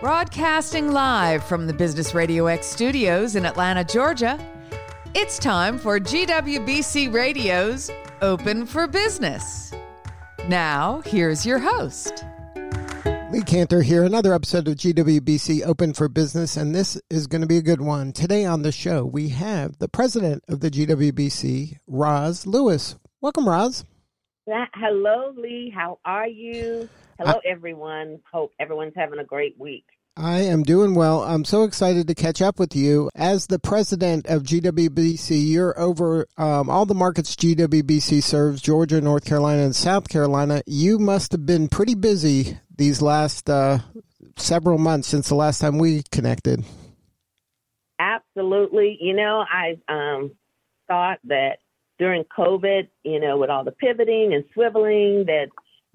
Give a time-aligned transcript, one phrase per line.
[0.00, 4.38] Broadcasting live from the Business Radio X studios in Atlanta, Georgia,
[5.12, 7.90] it's time for GWBC Radio's
[8.22, 9.72] Open for Business.
[10.46, 12.24] Now, here's your host.
[13.32, 17.48] Lee Kantor here, another episode of GWBC Open for Business, and this is going to
[17.48, 18.12] be a good one.
[18.12, 22.94] Today on the show, we have the president of the GWBC, Roz Lewis.
[23.20, 23.84] Welcome, Roz.
[24.46, 25.72] Hello, Lee.
[25.74, 26.88] How are you?
[27.18, 28.20] Hello, I, everyone.
[28.32, 29.84] Hope everyone's having a great week.
[30.16, 31.24] I am doing well.
[31.24, 33.10] I'm so excited to catch up with you.
[33.16, 39.24] As the president of GWBC, you're over um, all the markets GWBC serves Georgia, North
[39.24, 40.62] Carolina, and South Carolina.
[40.64, 43.78] You must have been pretty busy these last uh,
[44.36, 46.64] several months since the last time we connected.
[47.98, 48.96] Absolutely.
[49.00, 50.36] You know, I um,
[50.86, 51.58] thought that
[51.98, 55.48] during COVID, you know, with all the pivoting and swiveling, that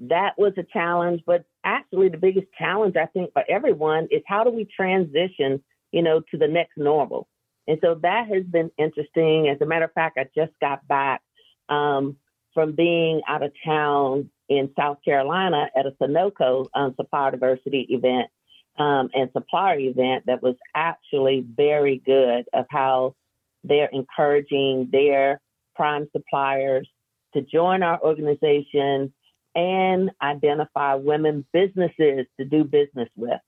[0.10, 1.22] that was a challenge.
[1.26, 6.02] But actually, the biggest challenge I think for everyone is how do we transition, you
[6.02, 7.28] know, to the next normal.
[7.68, 9.48] And so that has been interesting.
[9.48, 11.22] As a matter of fact, I just got back
[11.70, 12.18] um,
[12.54, 18.30] from being out of town in South Carolina at a Sonoco um, supplier diversity event
[18.78, 23.16] um, and supplier event that was actually very good of how
[23.64, 25.40] they're encouraging their
[25.76, 26.88] prime suppliers
[27.34, 29.14] to join our organization
[29.56, 33.40] and identify women businesses to do business with.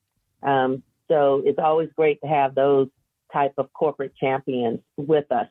[0.44, 2.88] Um, so it's always great to have those
[3.32, 5.48] type of corporate champions with us.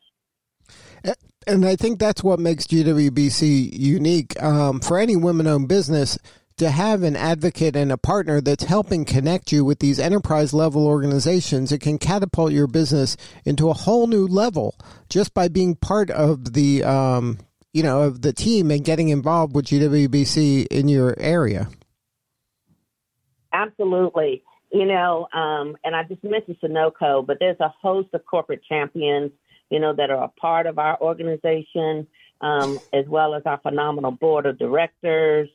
[1.47, 4.43] And I think that's what makes GWBC unique.
[4.43, 6.19] Um, for any women owned business,
[6.57, 10.87] to have an advocate and a partner that's helping connect you with these enterprise level
[10.87, 14.77] organizations, it can catapult your business into a whole new level
[15.09, 17.39] just by being part of the um,
[17.75, 21.69] you know of the team and getting involved with GWBC in your area.
[23.53, 24.43] Absolutely.
[24.73, 29.31] You know, um, and I just mentioned Sonoco, but there's a host of corporate champions,
[29.71, 32.09] you know, that are a part of our organization,
[32.41, 35.49] um, as well as our phenomenal board of directors,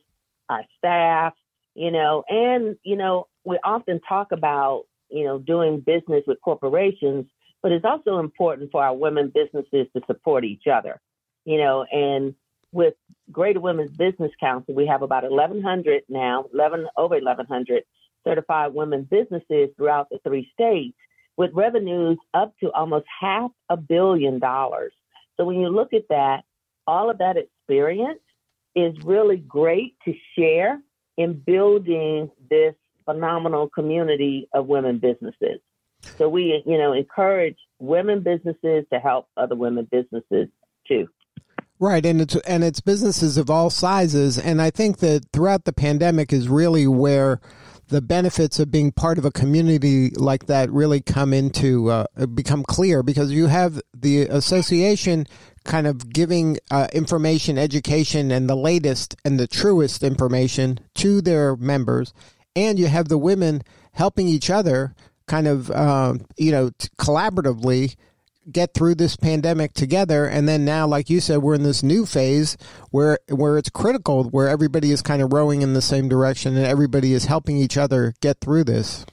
[0.48, 1.34] our staff,
[1.74, 7.26] you know, and, you know, we often talk about, you know, doing business with corporations,
[7.62, 10.98] but it's also important for our women businesses to support each other,
[11.44, 12.34] you know, and
[12.72, 12.94] with
[13.32, 17.84] Greater Women's Business Council, we have about 1,100 now, 11 over 1,100
[18.24, 20.96] certified women businesses throughout the three states
[21.36, 24.92] with revenues up to almost half a billion dollars.
[25.36, 26.44] So when you look at that,
[26.86, 28.20] all of that experience
[28.74, 30.80] is really great to share
[31.16, 32.74] in building this
[33.04, 35.60] phenomenal community of women businesses.
[36.18, 40.48] So we, you know, encourage women businesses to help other women businesses
[40.86, 41.08] too.
[41.82, 45.72] Right, and it's and it's businesses of all sizes, and I think that throughout the
[45.72, 47.40] pandemic is really where
[47.88, 52.04] the benefits of being part of a community like that really come into uh,
[52.34, 55.26] become clear because you have the association
[55.64, 61.56] kind of giving uh, information, education, and the latest and the truest information to their
[61.56, 62.12] members.
[62.54, 63.62] And you have the women
[63.92, 64.94] helping each other
[65.26, 67.96] kind of, uh, you know, t- collaboratively
[68.50, 72.06] get through this pandemic together and then now like you said we're in this new
[72.06, 72.56] phase
[72.90, 76.66] where where it's critical where everybody is kind of rowing in the same direction and
[76.66, 79.04] everybody is helping each other get through this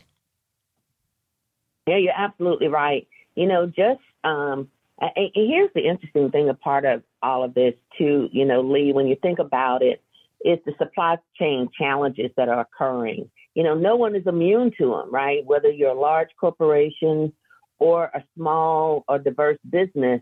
[1.86, 6.86] yeah you're absolutely right you know just um and here's the interesting thing, a part
[6.86, 10.02] of all of this, too, you know, Lee, when you think about it,
[10.44, 13.30] is the supply chain challenges that are occurring.
[13.54, 15.46] You know, no one is immune to them, right?
[15.46, 17.34] Whether you're a large corporation
[17.80, 20.22] or a small or diverse business,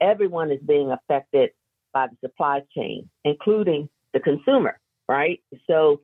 [0.00, 1.50] everyone is being affected
[1.92, 4.78] by the supply chain, including the consumer,
[5.08, 5.40] right?
[5.66, 6.00] So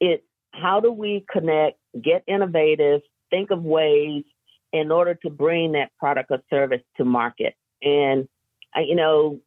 [0.00, 0.22] it's
[0.52, 3.00] how do we connect, get innovative,
[3.30, 4.24] think of ways
[4.72, 7.54] in order to bring that product or service to market.
[7.82, 8.28] And,
[8.76, 9.40] you know,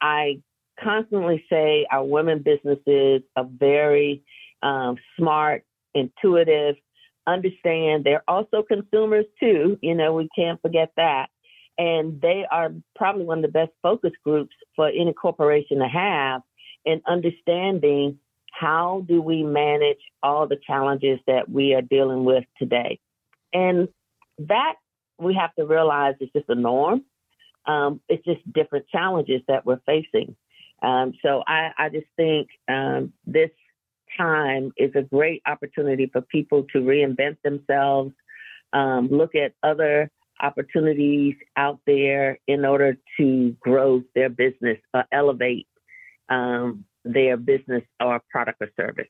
[0.00, 0.40] I
[0.82, 4.22] constantly say our women businesses are very
[4.62, 6.76] um, smart, intuitive,
[7.26, 9.78] understand they're also consumers too.
[9.80, 11.28] You know, we can't forget that.
[11.78, 16.42] And they are probably one of the best focus groups for any corporation to have
[16.84, 18.18] in understanding
[18.52, 22.98] how do we manage all the challenges that we are dealing with today.
[23.52, 23.88] And
[24.38, 24.74] that
[25.18, 27.04] we have to realize is just a norm.
[27.66, 30.36] Um, it's just different challenges that we're facing.
[30.82, 33.50] Um, so I, I, just think um, this
[34.16, 38.12] time is a great opportunity for people to reinvent themselves,
[38.72, 40.10] um, look at other
[40.40, 45.66] opportunities out there in order to grow their business or elevate
[46.28, 49.08] um, their business or product or service.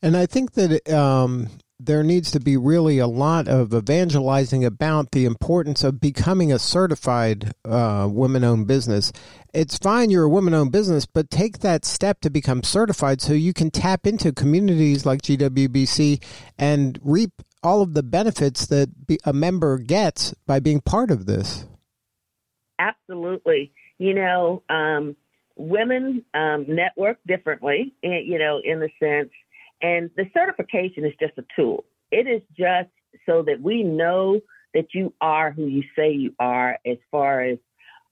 [0.00, 1.48] And I think that um,
[1.80, 6.58] there needs to be really a lot of evangelizing about the importance of becoming a
[6.58, 9.12] certified uh, women owned business.
[9.54, 13.32] It's fine you're a woman owned business, but take that step to become certified so
[13.32, 16.22] you can tap into communities like GWBC
[16.58, 17.30] and reap
[17.62, 18.88] all of the benefits that
[19.24, 21.64] a member gets by being part of this.
[22.78, 23.72] Absolutely.
[23.98, 25.16] You know, um,
[25.56, 29.30] women um, network differently, eh, you know, in the sense
[29.80, 31.84] and the certification is just a tool.
[32.10, 32.90] It is just
[33.26, 34.40] so that we know
[34.74, 37.58] that you are who you say you are as far as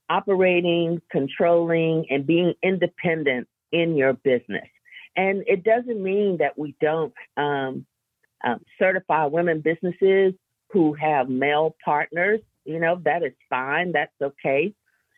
[0.08, 4.68] operating, controlling, and being independent in your business.
[5.16, 7.86] And it doesn't mean that we don't um,
[8.44, 10.34] um, certify women businesses
[10.70, 12.40] who have male partners.
[12.64, 14.74] You know, that is fine, that's okay.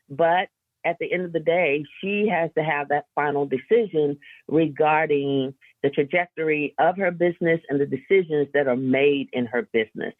[0.08, 0.48] But
[0.84, 5.90] at the end of the day, she has to have that final decision regarding the
[5.90, 10.14] trajectory of her business and the decisions that are made in her business.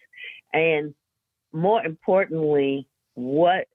[0.52, 0.94] And
[1.52, 3.66] more importantly, what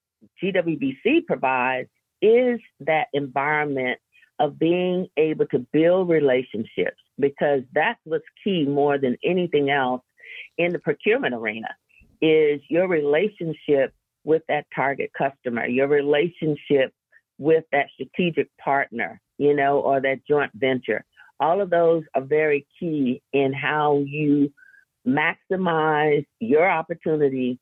[0.41, 1.89] GWBC provides
[2.21, 3.99] is that environment
[4.39, 10.01] of being able to build relationships because that's what's key more than anything else
[10.57, 11.69] in the procurement arena
[12.21, 13.93] is your relationship
[14.23, 16.93] with that target customer, your relationship
[17.37, 21.03] with that strategic partner, you know, or that joint venture.
[21.43, 24.53] All of those are very key in how you
[25.05, 27.59] maximize your opportunity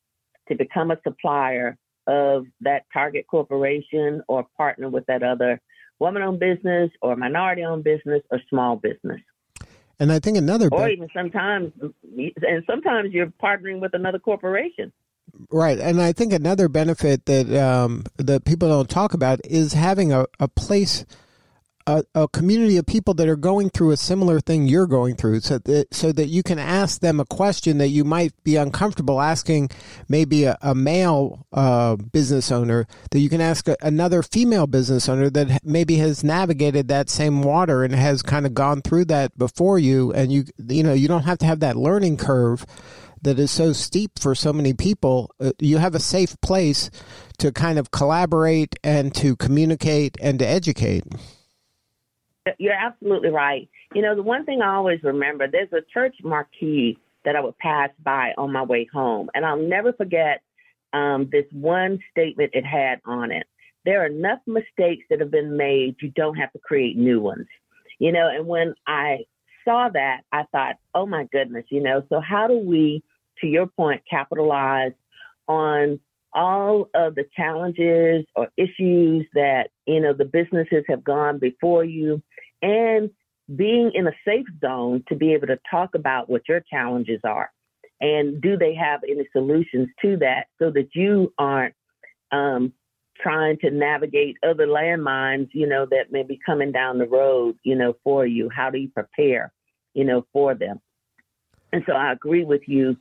[0.49, 5.59] to become a supplier of that target corporation or partner with that other
[5.97, 9.21] woman owned business or minority owned business or small business.
[9.99, 14.91] And I think another, or even sometimes, and sometimes you're partnering with another corporation.
[15.51, 20.11] Right, and I think another benefit that um, that people don't talk about is having
[20.11, 21.05] a, a place,
[21.97, 25.41] a, a community of people that are going through a similar thing you're going through,
[25.41, 29.19] so that so that you can ask them a question that you might be uncomfortable
[29.19, 29.69] asking,
[30.07, 35.09] maybe a, a male uh, business owner that you can ask a, another female business
[35.09, 39.37] owner that maybe has navigated that same water and has kind of gone through that
[39.37, 42.65] before you, and you you know you don't have to have that learning curve
[43.23, 46.89] that is so steep for so many people, uh, you have a safe place
[47.37, 51.03] to kind of collaborate and to communicate and to educate.
[52.57, 53.69] You're absolutely right.
[53.93, 57.57] You know, the one thing I always remember there's a church marquee that I would
[57.57, 60.41] pass by on my way home, and I'll never forget
[60.93, 63.45] um, this one statement it had on it.
[63.85, 67.47] There are enough mistakes that have been made, you don't have to create new ones.
[67.99, 69.19] You know, and when I
[69.63, 73.03] saw that, I thought, oh my goodness, you know, so how do we
[73.41, 74.93] to your point, capitalize
[75.47, 75.99] on
[76.33, 82.21] all of the challenges or issues that, you know, the businesses have gone before you
[82.61, 83.09] and
[83.55, 87.51] being in a safe zone to be able to talk about what your challenges are.
[87.99, 91.75] And do they have any solutions to that so that you aren't
[92.31, 92.73] um,
[93.21, 97.75] trying to navigate other landmines, you know, that may be coming down the road, you
[97.75, 98.49] know, for you?
[98.49, 99.51] How do you prepare,
[99.93, 100.79] you know, for them?
[101.73, 102.97] And so I agree with you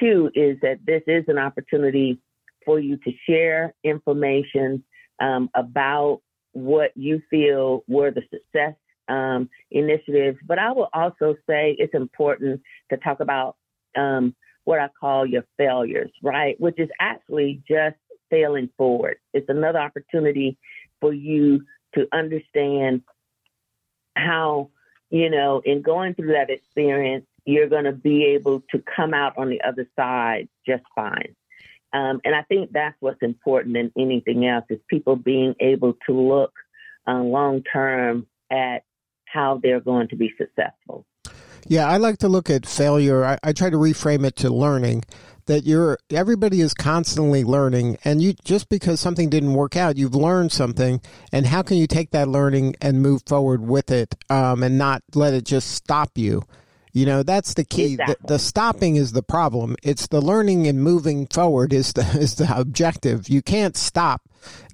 [0.00, 2.18] too is that this is an opportunity
[2.64, 4.84] for you to share information
[5.20, 6.20] um, about
[6.52, 8.74] what you feel were the success
[9.08, 10.38] um, initiatives.
[10.46, 13.56] But I will also say it's important to talk about
[13.96, 16.58] um, what I call your failures, right?
[16.60, 17.96] Which is actually just
[18.30, 19.16] failing forward.
[19.32, 20.58] It's another opportunity
[21.00, 23.02] for you to understand
[24.16, 24.70] how,
[25.10, 29.36] you know, in going through that experience, you're going to be able to come out
[29.36, 31.36] on the other side just fine.
[31.94, 36.12] Um, and I think that's what's important than anything else is people being able to
[36.12, 36.52] look
[37.06, 38.82] uh, long term at
[39.26, 41.06] how they're going to be successful.
[41.66, 43.24] Yeah, I like to look at failure.
[43.24, 45.04] I, I, try to reframe it to learning.
[45.46, 50.14] That you're everybody is constantly learning, and you just because something didn't work out, you've
[50.14, 51.00] learned something,
[51.32, 55.02] and how can you take that learning and move forward with it, um, and not
[55.14, 56.42] let it just stop you?
[56.94, 57.94] You know, that's the key.
[57.94, 58.14] Exactly.
[58.20, 59.74] The, the, stopping is the problem.
[59.82, 63.28] It's the learning and moving forward is the is the objective.
[63.28, 64.22] You can't stop.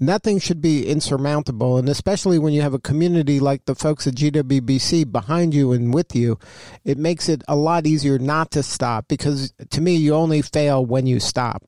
[0.00, 4.16] Nothing should be insurmountable, and especially when you have a community like the folks at
[4.16, 6.38] GWBC behind you and with you,
[6.84, 10.84] it makes it a lot easier not to stop because to me, you only fail
[10.84, 11.64] when you stop.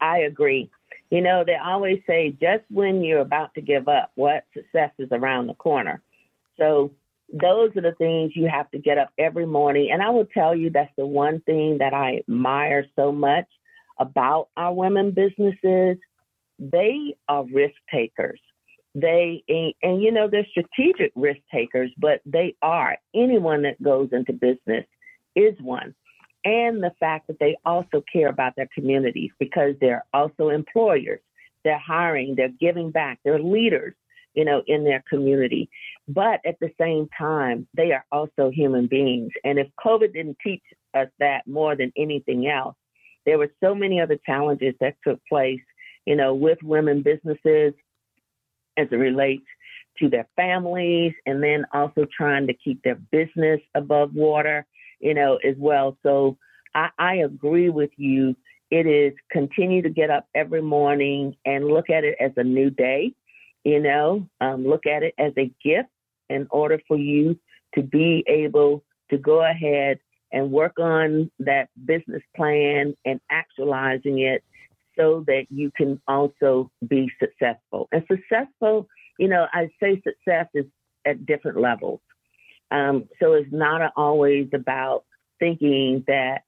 [0.00, 0.70] I agree.
[1.10, 5.08] You know, they always say just when you're about to give up, what success is
[5.12, 6.02] around the corner.
[6.56, 6.90] So
[7.32, 9.90] those are the things you have to get up every morning.
[9.92, 13.46] And I will tell you that's the one thing that I admire so much
[13.98, 15.98] about our women businesses.
[16.58, 18.40] They are risk takers.
[18.94, 24.08] They and, and you know they're strategic risk takers, but they are anyone that goes
[24.12, 24.86] into business
[25.36, 25.94] is one.
[26.44, 31.20] And the fact that they also care about their communities because they're also employers.
[31.64, 33.94] They're hiring, they're giving back, they're leaders,
[34.34, 35.68] you know, in their community.
[36.06, 39.32] But at the same time, they are also human beings.
[39.44, 40.62] And if COVID didn't teach
[40.94, 42.76] us that more than anything else,
[43.26, 45.60] there were so many other challenges that took place,
[46.06, 47.74] you know, with women businesses
[48.76, 49.44] as it relates
[49.98, 54.64] to their families and then also trying to keep their business above water,
[55.00, 55.96] you know, as well.
[56.02, 56.38] So
[56.74, 58.36] I, I agree with you.
[58.70, 62.70] It is continue to get up every morning and look at it as a new
[62.70, 63.12] day,
[63.68, 65.88] you know, um, look at it as a gift
[66.28, 67.38] in order for you
[67.74, 69.98] to be able to go ahead
[70.32, 74.44] and work on that business plan and actualizing it
[74.98, 77.88] so that you can also be successful.
[77.92, 80.64] And successful you know, I say success is
[81.04, 82.00] at different levels.
[82.70, 85.04] Um, so it's not always about
[85.38, 86.42] thinking that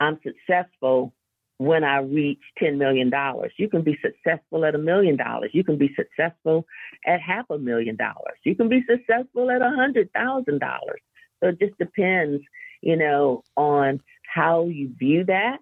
[0.00, 1.14] I'm successful
[1.58, 3.10] when I reach $10 million.
[3.56, 5.50] You can be successful at a million dollars.
[5.52, 6.66] You can be successful
[7.06, 8.38] at half a million dollars.
[8.44, 11.00] You can be successful at a hundred thousand dollars.
[11.40, 12.42] So it just depends,
[12.82, 15.58] you know, on how you view that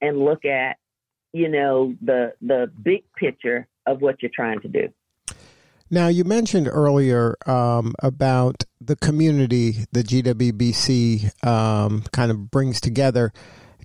[0.00, 0.76] and look at,
[1.32, 4.88] you know, the the big picture of what you're trying to do.
[5.90, 13.32] Now, you mentioned earlier um, about the community the GWBC um, kind of brings together.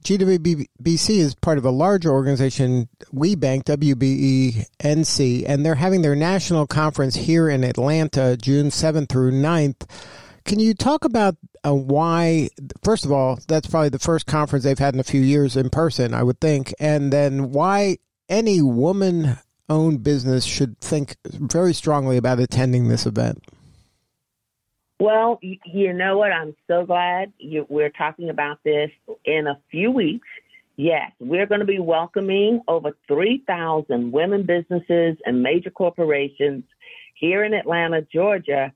[0.04, 7.16] GWBC is part of a larger organization, WBENC, WBENC, and they're having their national conference
[7.16, 9.90] here in Atlanta, June 7th through 9th.
[10.46, 12.50] Can you talk about uh, why,
[12.84, 15.70] first of all, that's probably the first conference they've had in a few years in
[15.70, 19.38] person, I would think, and then why any woman
[19.70, 23.42] owned business should think very strongly about attending this event?
[25.04, 26.32] Well, you know what?
[26.32, 28.90] I'm so glad you, we're talking about this
[29.26, 30.26] in a few weeks.
[30.78, 36.64] Yes, we're going to be welcoming over 3,000 women businesses and major corporations
[37.16, 38.72] here in Atlanta, Georgia,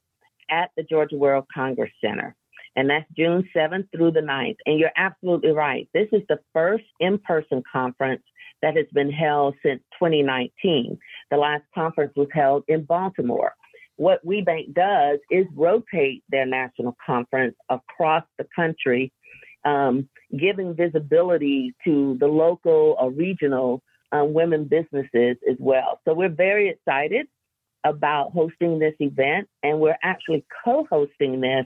[0.49, 2.35] at the Georgia World Congress Center.
[2.75, 4.57] And that's June 7th through the 9th.
[4.65, 5.87] And you're absolutely right.
[5.93, 8.23] This is the first in person conference
[8.61, 10.99] that has been held since 2019.
[11.31, 13.53] The last conference was held in Baltimore.
[13.97, 19.11] What WBENC does is rotate their national conference across the country,
[19.65, 25.99] um, giving visibility to the local or regional um, women businesses as well.
[26.05, 27.27] So we're very excited
[27.83, 31.65] about hosting this event, and we're actually co-hosting this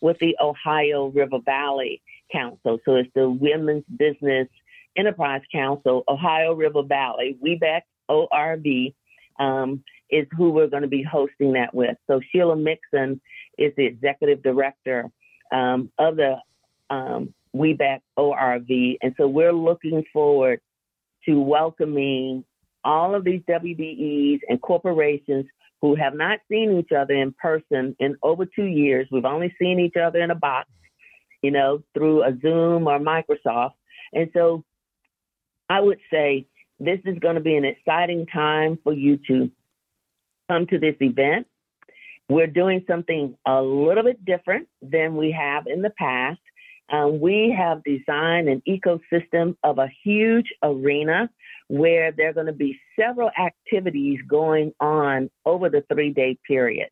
[0.00, 2.78] with the Ohio River Valley Council.
[2.84, 4.48] So it's the Women's Business
[4.96, 8.94] Enterprise Council, Ohio River Valley, WBEC ORV,
[9.38, 11.96] um, is who we're going to be hosting that with.
[12.06, 13.20] So Sheila Mixon
[13.58, 15.10] is the executive director
[15.52, 16.36] um, of the
[16.88, 18.96] um, WBEC ORV.
[19.02, 20.60] And so we're looking forward
[21.26, 22.44] to welcoming
[22.84, 25.46] all of these WBEs and corporations
[25.82, 29.08] who have not seen each other in person in over two years.
[29.10, 30.68] We've only seen each other in a box,
[31.42, 33.72] you know, through a Zoom or Microsoft.
[34.12, 34.64] And so
[35.68, 36.46] I would say
[36.78, 39.50] this is going to be an exciting time for you to
[40.50, 41.46] come to this event.
[42.28, 46.40] We're doing something a little bit different than we have in the past.
[46.92, 51.30] Um, we have designed an ecosystem of a huge arena
[51.68, 56.88] where there are going to be several activities going on over the three day period.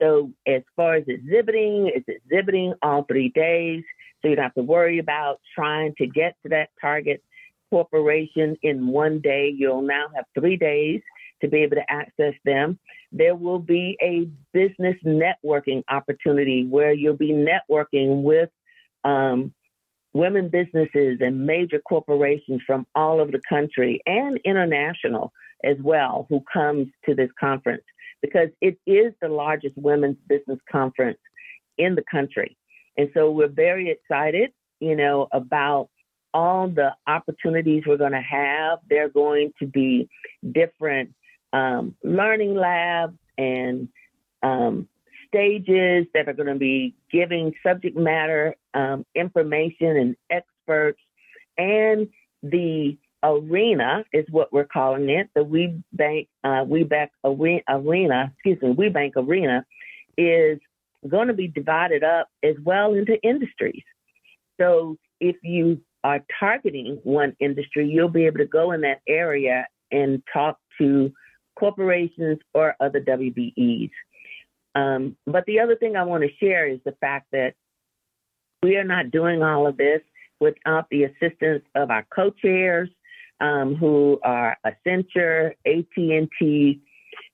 [0.00, 3.82] So, as far as exhibiting, it's exhibiting all three days.
[4.22, 7.22] So, you don't have to worry about trying to get to that target
[7.70, 9.52] corporation in one day.
[9.54, 11.02] You'll now have three days
[11.42, 12.78] to be able to access them.
[13.12, 18.50] There will be a business networking opportunity where you'll be networking with
[19.04, 19.52] um,
[20.12, 25.32] women businesses and major corporations from all over the country and international
[25.64, 27.84] as well who comes to this conference
[28.22, 31.18] because it is the largest women's business conference
[31.78, 32.56] in the country.
[32.96, 35.88] And so we're very excited, you know, about
[36.32, 38.78] all the opportunities we're going to have.
[38.88, 40.08] They're going to be
[40.52, 41.14] different
[41.52, 43.88] um, learning labs and
[44.42, 44.88] um,
[45.28, 51.00] stages that are going to be giving subject matter um, information and experts.
[51.56, 52.08] And
[52.42, 55.28] the arena is what we're calling it.
[55.34, 57.08] The We Bank, uh, WBEC
[57.68, 59.64] arena, excuse me, WBENC arena
[60.16, 60.58] is
[61.08, 63.82] going to be divided up as well into industries.
[64.60, 69.66] So if you are targeting one industry, you'll be able to go in that area
[69.90, 71.12] and talk to
[71.60, 73.90] corporations or other WBEs.
[74.74, 77.54] Um, but the other thing I want to share is the fact that
[78.62, 80.02] We are not doing all of this
[80.38, 82.90] without the assistance of our co-chairs,
[83.40, 86.80] um, who are Accenture, AT&T,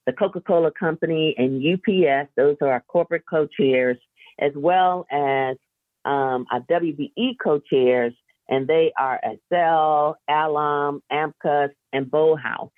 [0.06, 2.30] the Coca-Cola Company, and UPS.
[2.36, 3.98] Those are our corporate co-chairs,
[4.38, 5.56] as well as
[6.04, 8.14] um, our WBE co-chairs,
[8.48, 12.70] and they are Excel, Alam, AMCUS, and Bowhouse.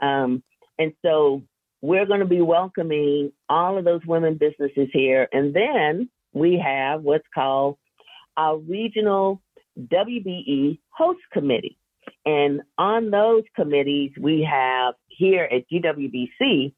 [0.00, 0.42] Um,
[0.80, 1.42] and so
[1.82, 5.28] we're going to be welcoming all of those women businesses here.
[5.30, 7.76] And then we have what's called
[8.36, 9.42] our regional
[9.78, 11.76] WBE host committee.
[12.24, 16.72] And on those committees, we have here at GWBC,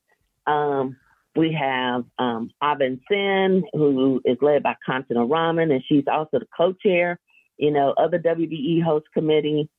[0.48, 0.96] um,
[1.36, 6.46] we have um, Avin Sen, who is led by Kantana Raman, and she's also the
[6.56, 7.20] co-chair,
[7.56, 9.70] you know, of the WBE host committee.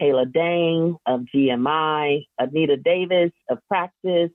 [0.00, 4.30] Kayla Dang of GMI, Anita Davis of Practice,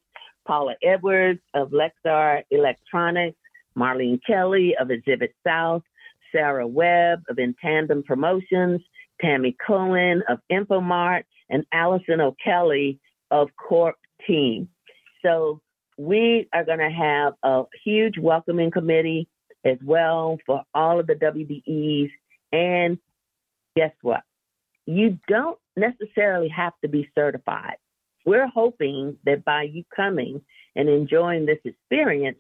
[0.46, 3.38] Paula Edwards of Lexar Electronics,
[3.78, 5.84] Marlene Kelly of Exhibit South,
[6.32, 8.82] Sarah Webb of Intandem Promotions,
[9.22, 13.00] Tammy Cohen of Infomart, and Allison O'Kelly
[13.32, 13.96] of Corp
[14.28, 14.68] Team.
[15.24, 15.62] So
[15.98, 19.28] we are going to have a huge welcoming committee
[19.64, 22.10] as well for all of the WBEs.
[22.52, 22.98] And
[23.76, 24.24] guess what?
[24.86, 27.78] You don't necessarily have to be certified.
[28.26, 30.42] We're hoping that by you coming
[30.76, 32.40] and enjoying this experience,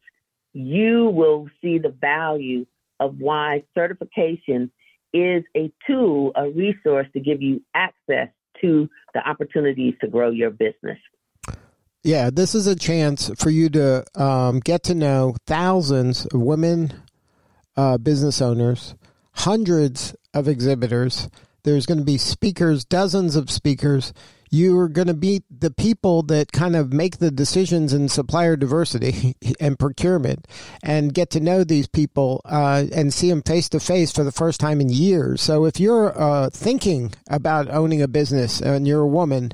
[0.53, 2.65] you will see the value
[3.00, 4.71] of why certification
[5.13, 8.29] is a tool, a resource to give you access
[8.62, 10.97] to the opportunities to grow your business.
[12.03, 16.93] Yeah, this is a chance for you to um, get to know thousands of women
[17.77, 18.95] uh, business owners,
[19.33, 21.29] hundreds of exhibitors.
[21.63, 24.13] There's going to be speakers, dozens of speakers
[24.53, 29.36] you're going to be the people that kind of make the decisions in supplier diversity
[29.60, 30.48] and procurement
[30.84, 34.32] and get to know these people uh, and see them face to face for the
[34.32, 35.41] first time in years.
[35.41, 39.54] So if you're uh, thinking about owning a business and you're a woman,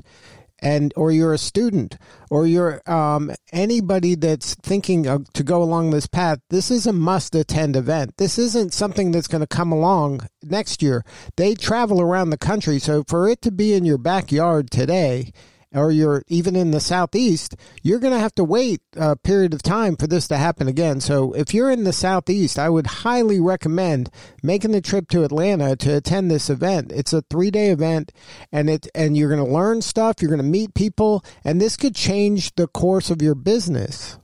[0.62, 1.96] and or you're a student
[2.30, 6.92] or you're um, anybody that's thinking of, to go along this path this is a
[6.92, 8.16] must attend event.
[8.16, 11.04] This isn't something that's going to come along next year.
[11.36, 15.32] They travel around the country so for it to be in your backyard today
[15.72, 19.62] or you're even in the southeast, you're going to have to wait a period of
[19.62, 21.00] time for this to happen again.
[21.00, 24.10] So if you're in the southeast, I would highly recommend
[24.42, 26.90] making the trip to Atlanta to attend this event.
[26.92, 28.12] It's a 3-day event
[28.50, 31.76] and it and you're going to learn stuff, you're going to meet people, and this
[31.76, 34.18] could change the course of your business.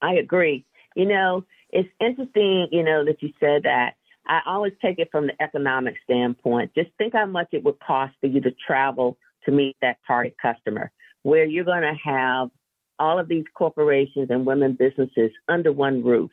[0.00, 0.64] I agree.
[0.94, 3.94] You know, it's interesting, you know, that you said that
[4.26, 6.72] I always take it from the economic standpoint.
[6.74, 10.36] Just think how much it would cost for you to travel to meet that target
[10.40, 12.50] customer, where you're going to have
[12.98, 16.30] all of these corporations and women businesses under one roof.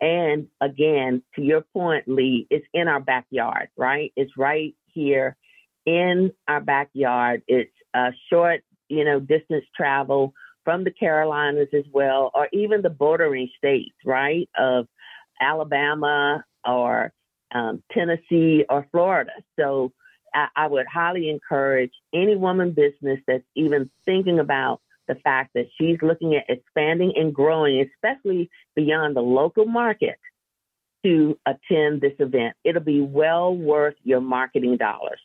[0.00, 4.12] And again, to your point, Lee, it's in our backyard, right?
[4.16, 5.36] It's right here
[5.84, 7.42] in our backyard.
[7.46, 10.32] It's a short, you know, distance travel
[10.64, 14.48] from the Carolinas as well, or even the bordering states, right?
[14.58, 14.86] Of
[15.40, 17.12] Alabama or
[17.54, 19.32] um, Tennessee, or Florida.
[19.58, 19.92] So
[20.34, 25.66] I, I would highly encourage any woman business that's even thinking about the fact that
[25.78, 30.18] she's looking at expanding and growing, especially beyond the local market,
[31.04, 32.56] to attend this event.
[32.64, 35.20] It'll be well worth your marketing dollars.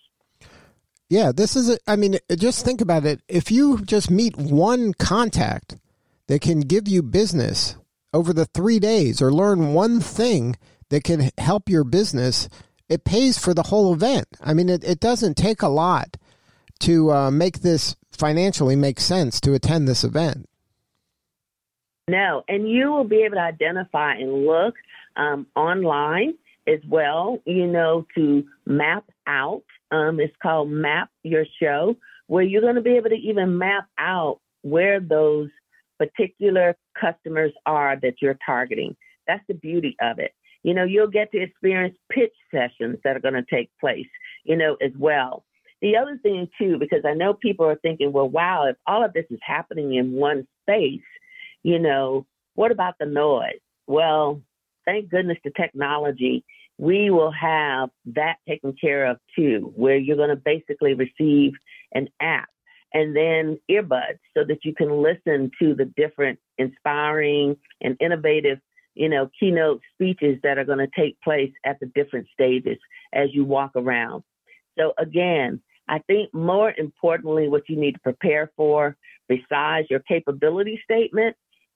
[1.10, 3.22] Yeah, this is, a, I mean, just think about it.
[3.28, 5.76] If you just meet one contact
[6.28, 7.76] that can give you business
[8.14, 10.56] over the three days or learn one thing
[10.92, 12.48] that can help your business,
[12.90, 14.28] it pays for the whole event.
[14.42, 16.18] I mean, it, it doesn't take a lot
[16.82, 20.48] to uh, make this financially make sense to attend this event.
[22.08, 24.76] No, and you will be able to identify and look
[25.16, 26.34] um, online
[26.68, 29.64] as well, you know, to map out.
[29.92, 31.96] Um, it's called Map Your Show,
[32.28, 35.50] where you're going to be able to even map out where those
[35.98, 38.98] particular customers are that you're targeting.
[39.28, 40.32] That's the beauty of it.
[40.64, 44.08] You know, you'll get to experience pitch sessions that are going to take place,
[44.44, 45.44] you know, as well.
[45.82, 49.14] The other thing, too, because I know people are thinking, well, wow, if all of
[49.14, 51.02] this is happening in one space,
[51.64, 53.60] you know, what about the noise?
[53.88, 54.42] Well,
[54.86, 56.44] thank goodness the technology,
[56.78, 61.54] we will have that taken care of too, where you're going to basically receive
[61.94, 62.50] an app
[62.94, 68.60] and then earbuds so that you can listen to the different inspiring and innovative
[68.96, 72.78] you know, keynote speeches that are going to take place at the different stages
[73.14, 74.24] as you walk around.
[74.78, 78.96] So again, I think more importantly, what you need to prepare for,
[79.28, 81.36] besides your capability statement,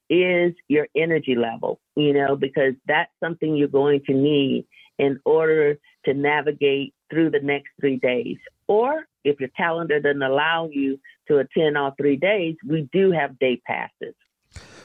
[0.10, 4.68] is your energy level, you know, because that's something you're going to need
[5.00, 8.38] in order to navigate through the next three days.
[8.68, 13.40] Or if your calendar doesn't allow you to attend all three days, we do have
[13.40, 14.16] day passes.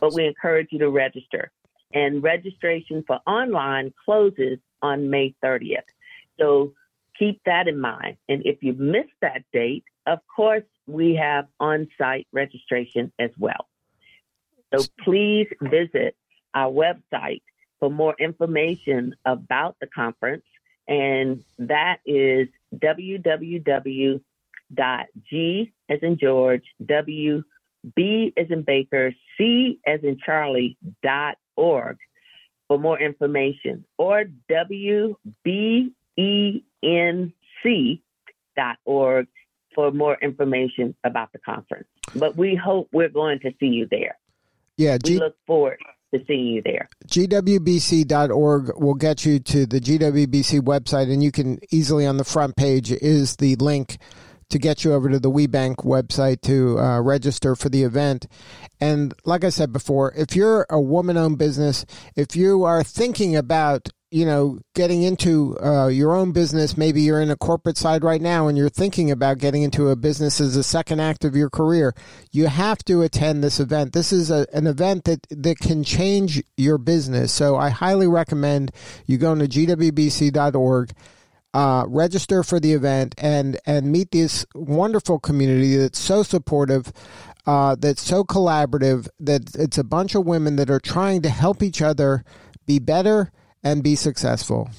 [0.00, 1.52] But we encourage you to register.
[1.92, 5.82] And registration for online closes on May 30th.
[6.38, 6.74] So
[7.18, 8.16] keep that in mind.
[8.28, 13.68] And if you miss that date, of course, we have on site registration as well.
[14.74, 16.16] So please visit
[16.54, 17.42] our website
[17.78, 20.44] for more information about the conference.
[20.86, 24.22] And that is www.g
[25.88, 27.42] as in George, W
[27.96, 31.98] B as in Baker, C as in Charlie dot org
[32.66, 35.92] for more information or WBENC
[38.56, 39.26] dot org
[39.74, 41.86] for more information about the conference.
[42.14, 44.16] But we hope we're going to see you there.
[44.76, 45.78] Yeah, G- we look forward
[46.12, 46.88] to seeing you there.
[47.06, 52.56] GWBC.org will get you to the GWBC website, and you can easily on the front
[52.56, 53.98] page is the link
[54.50, 58.26] to get you over to the WBENC website to uh, register for the event.
[58.80, 61.84] And like I said before, if you're a woman owned business,
[62.16, 67.20] if you are thinking about you know, getting into uh, your own business, maybe you're
[67.20, 70.56] in a corporate side right now and you're thinking about getting into a business as
[70.56, 71.94] a second act of your career,
[72.32, 73.92] you have to attend this event.
[73.92, 77.32] This is a, an event that, that can change your business.
[77.32, 78.72] So I highly recommend
[79.06, 80.92] you go to gwbc.org
[81.52, 86.92] uh, register for the event and and meet this wonderful community that's so supportive,
[87.46, 89.08] uh, that's so collaborative.
[89.18, 92.24] That it's a bunch of women that are trying to help each other
[92.66, 93.32] be better
[93.62, 94.70] and be successful.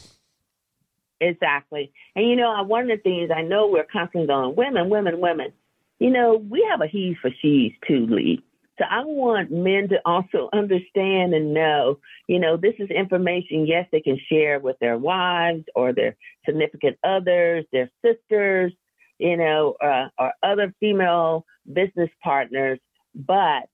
[1.19, 5.19] Exactly, and you know, one of the things I know we're constantly going women, women,
[5.19, 5.53] women.
[5.99, 8.43] You know, we have a he's for she's too, Lee.
[8.81, 13.87] So I want men to also understand and know, you know, this is information, yes,
[13.91, 16.15] they can share with their wives or their
[16.45, 18.73] significant others, their sisters,
[19.19, 22.79] you know, uh, or other female business partners.
[23.13, 23.69] But,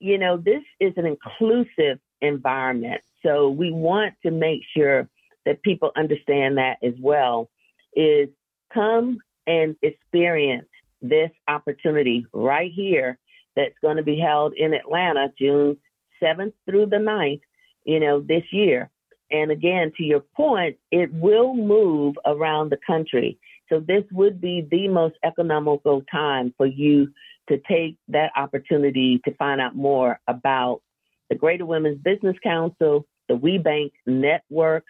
[0.00, 3.02] you know, this is an inclusive environment.
[3.24, 5.08] So we want to make sure
[5.46, 7.48] that people understand that as well
[7.94, 8.28] is
[8.74, 10.68] come and experience
[11.00, 13.18] this opportunity right here
[13.58, 15.76] that's going to be held in Atlanta June
[16.22, 17.40] 7th through the 9th,
[17.84, 18.88] you know, this year.
[19.32, 23.36] And again, to your point, it will move around the country.
[23.68, 27.08] So this would be the most economical time for you
[27.48, 30.80] to take that opportunity to find out more about
[31.28, 34.84] the Greater Women's Business Council, the WBENC network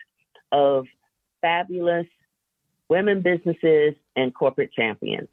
[0.52, 0.85] of
[1.40, 2.07] fabulous
[2.90, 5.28] women businesses and corporate champions.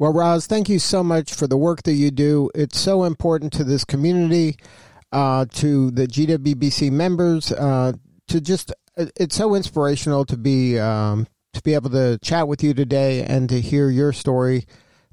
[0.00, 2.50] Well, Roz, thank you so much for the work that you do.
[2.54, 4.56] It's so important to this community,
[5.12, 7.92] uh, to the GWBC members, uh,
[8.28, 12.72] to just it's so inspirational to be um, to be able to chat with you
[12.72, 14.64] today and to hear your story.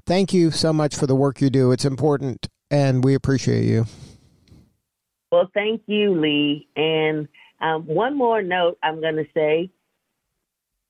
[0.06, 1.70] Thank you so much for the work you do.
[1.70, 3.84] It's important, and we appreciate you.
[5.30, 6.66] Well, thank you, Lee.
[6.76, 7.28] And
[7.60, 9.70] um, one more note I'm going to say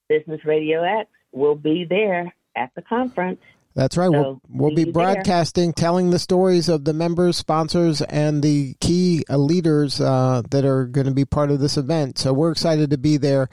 [0.08, 3.40] Business Radio X will be there at the conference.
[3.78, 4.10] That's right.
[4.10, 5.74] So we'll, we'll be broadcasting, there.
[5.74, 10.86] telling the stories of the members, sponsors, and the key uh, leaders uh, that are
[10.86, 12.18] going to be part of this event.
[12.18, 13.48] So we're excited to be there.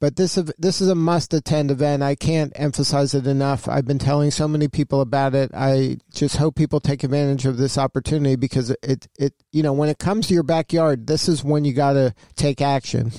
[0.00, 2.02] But this this is a must attend event.
[2.02, 3.68] I can't emphasize it enough.
[3.68, 5.52] I've been telling so many people about it.
[5.54, 9.88] I just hope people take advantage of this opportunity because it it you know when
[9.88, 13.12] it comes to your backyard, this is when you got to take action.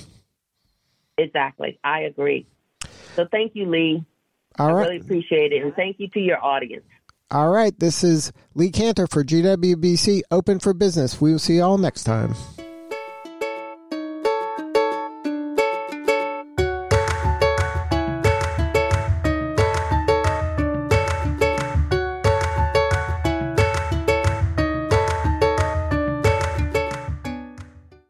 [1.17, 2.47] Exactly, I agree.
[3.15, 4.03] So thank you, Lee.
[4.59, 4.89] All I right.
[4.89, 5.63] really appreciate it.
[5.63, 6.85] And thank you to your audience.
[7.31, 7.77] All right.
[7.79, 11.19] This is Lee Kantor for GWBC Open for Business.
[11.19, 12.35] We will see you all next time.